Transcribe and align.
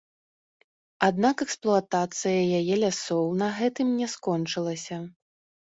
Аднак 1.07 1.43
эксплуатацыя 1.45 2.41
яе 2.61 2.75
лясоў 2.85 3.31
на 3.45 3.53
гэтым 3.61 3.95
не 4.01 4.11
скончылася. 4.17 5.03